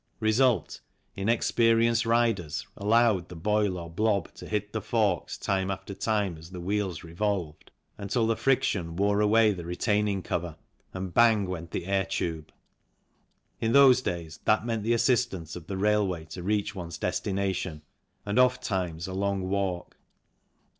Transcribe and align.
Result, 0.19 0.81
inexperienced 1.15 2.05
riden 2.07 2.49
allowed 2.75 3.29
the 3.29 3.35
boil 3.35 3.77
or 3.77 3.87
blob 3.87 4.33
to 4.33 4.49
hit 4.49 4.73
the 4.73 4.81
forks 4.81 5.37
time 5.37 5.69
after 5.69 5.93
time 5.93 6.39
as 6.39 6.49
the 6.49 6.59
wheels 6.59 7.03
revolved, 7.03 7.69
until 7.99 8.25
the 8.25 8.35
friction 8.35 8.95
wore 8.95 9.17
THE 9.17 9.25
PNEUMATIC 9.27 9.51
AND 9.51 9.59
OTHER 9.59 9.63
TYRES 9.63 9.69
55 9.69 9.69
away 9.69 9.69
the 9.69 9.69
retaining 10.15 10.23
cover 10.23 10.57
and 10.95 11.13
bang 11.13 11.45
went 11.45 11.69
the 11.69 11.85
air 11.85 12.05
tube. 12.05 12.51
In 13.59 13.73
those 13.73 14.01
days 14.01 14.39
that 14.45 14.65
meant 14.65 14.81
the 14.81 14.93
assistance 14.93 15.55
of 15.55 15.67
the 15.67 15.77
railway 15.77 16.25
to 16.31 16.41
reach 16.41 16.73
one's 16.73 16.97
destination 16.97 17.83
and 18.25 18.39
oft 18.39 18.63
times 18.63 19.05
a 19.05 19.13
long 19.13 19.47
walk. 19.49 19.97